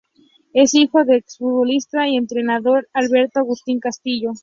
Es 0.55 0.73
hijo 0.73 1.05
del 1.05 1.17
exfutbolista 1.17 2.07
y 2.07 2.17
entrenador 2.17 2.89
Alberto 2.91 3.39
Agustín 3.39 3.79
Castillo. 3.79 4.31